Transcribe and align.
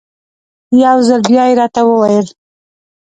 یو 0.83 0.97
ځل 1.07 1.21
بیا 1.29 1.43
یې 1.49 1.53
راته 1.59 1.81
وویل. 1.85 2.27